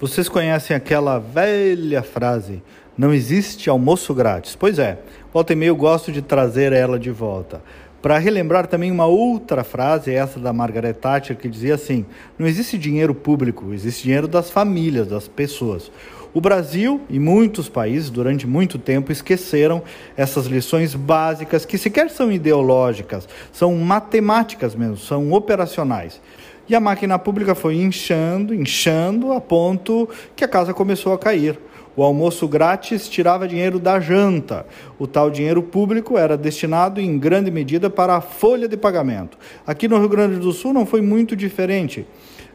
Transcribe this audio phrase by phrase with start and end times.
[0.00, 2.62] Vocês conhecem aquela velha frase:
[2.96, 4.54] não existe almoço grátis?
[4.54, 5.00] Pois é,
[5.32, 7.60] volta e meio eu gosto de trazer ela de volta.
[8.00, 12.06] Para relembrar também uma outra frase, essa da Margaret Thatcher, que dizia assim:
[12.38, 15.90] não existe dinheiro público, existe dinheiro das famílias, das pessoas.
[16.32, 19.82] O Brasil e muitos países, durante muito tempo, esqueceram
[20.16, 26.20] essas lições básicas que sequer são ideológicas, são matemáticas mesmo, são operacionais.
[26.68, 30.06] E a máquina pública foi inchando, inchando, a ponto
[30.36, 31.58] que a casa começou a cair.
[31.96, 34.66] O almoço grátis tirava dinheiro da janta.
[34.98, 39.38] O tal dinheiro público era destinado em grande medida para a folha de pagamento.
[39.66, 42.06] Aqui no Rio Grande do Sul não foi muito diferente.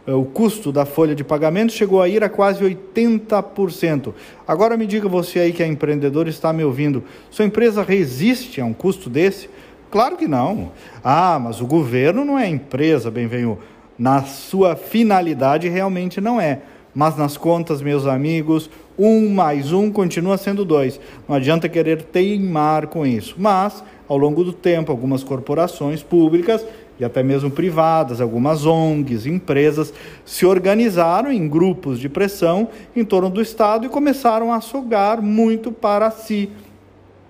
[0.06, 4.14] O custo da folha de pagamento chegou a ir a quase 80%.
[4.48, 8.66] Agora me diga você aí que é empreendedor está me ouvindo, sua empresa resiste a
[8.66, 9.50] um custo desse?
[9.90, 10.72] Claro que não.
[11.04, 13.60] Ah, mas o governo não é empresa, bem-vindo.
[13.98, 16.62] Na sua finalidade, realmente não é.
[16.96, 21.00] Mas nas contas, meus amigos, um mais um continua sendo dois.
[21.28, 23.36] Não adianta querer teimar com isso.
[23.38, 26.66] Mas, ao longo do tempo, algumas corporações públicas
[27.00, 29.92] e até mesmo privadas, algumas ONGs, empresas,
[30.24, 35.72] se organizaram em grupos de pressão em torno do Estado e começaram a sugar muito
[35.72, 36.50] para si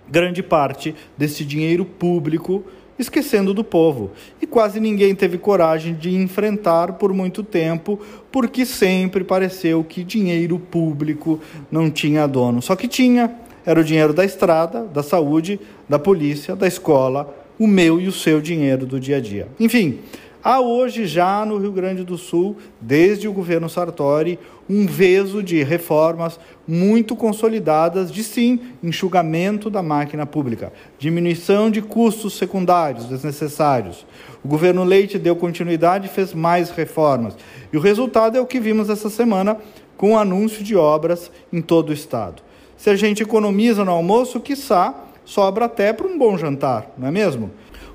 [0.10, 2.64] grande parte desse dinheiro público
[2.98, 4.12] esquecendo do povo.
[4.42, 8.00] E quase ninguém teve coragem de enfrentar por muito tempo,
[8.32, 11.40] porque sempre pareceu que dinheiro público
[11.72, 12.62] não tinha dono.
[12.62, 13.34] Só que tinha,
[13.66, 18.12] era o dinheiro da estrada, da saúde, da polícia, da escola, o meu e o
[18.12, 19.48] seu dinheiro do dia a dia.
[19.60, 20.00] Enfim,
[20.46, 24.38] Há hoje já no Rio Grande do Sul, desde o governo Sartori,
[24.70, 32.34] um veso de reformas muito consolidadas de sim enxugamento da máquina pública, diminuição de custos
[32.34, 34.06] secundários desnecessários.
[34.44, 37.38] O governo Leite deu continuidade e fez mais reformas.
[37.72, 39.56] E o resultado é o que vimos essa semana
[39.96, 42.44] com o anúncio de obras em todo o estado.
[42.76, 47.12] Se a gente economiza no almoço, quiçá sobra até para um bom jantar, não é
[47.12, 47.50] mesmo?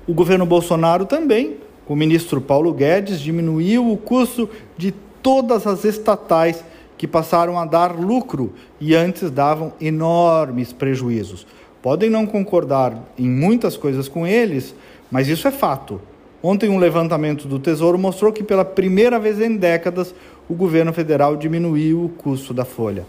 [0.07, 1.57] O governo Bolsonaro também
[1.89, 6.63] o ministro Paulo Guedes diminuiu o custo de todas as estatais
[6.95, 11.47] que passaram a dar lucro e antes davam enormes prejuízos.
[11.81, 14.75] Podem não concordar em muitas coisas com eles,
[15.09, 15.99] mas isso é fato.
[16.43, 20.13] Ontem, um levantamento do Tesouro mostrou que, pela primeira vez em décadas,
[20.47, 23.05] o governo federal diminuiu o custo da folha.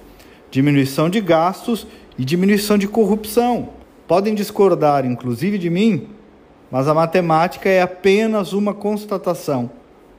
[0.50, 1.86] Diminuição de gastos
[2.18, 3.68] e diminuição de corrupção.
[4.08, 6.08] Podem discordar, inclusive de mim,
[6.70, 9.70] mas a matemática é apenas uma constatação.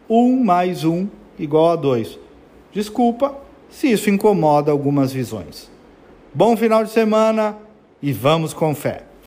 [0.10, 1.08] 1 mais 1
[1.40, 2.20] igual a 2.
[2.74, 3.36] Desculpa
[3.70, 5.70] se isso incomoda algumas visões.
[6.34, 7.58] Bom final de semana
[8.02, 9.11] e vamos com fé.